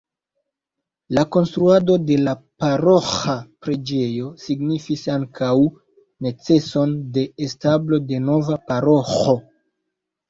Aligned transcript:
La 1.17 1.23
konstruado 1.35 1.97
de 2.05 2.15
la 2.27 2.33
paroĥa 2.63 3.35
preĝejo 3.65 4.31
signifis 4.45 5.05
ankaŭ 5.19 5.53
neceson 6.29 6.99
de 7.19 7.29
establo 7.49 8.05
de 8.11 8.23
nova 8.33 8.61
paroĥo. 8.73 9.37